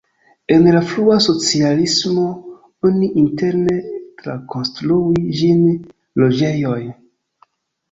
En 0.53 0.63
la 0.75 0.79
frua 0.91 1.17
socialismo 1.25 2.23
oni 2.89 3.11
interne 3.25 3.77
trakonstruis 4.23 5.39
ĝin 5.43 5.63
loĝejoj. 6.25 6.83